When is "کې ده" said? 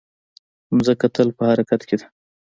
1.87-2.07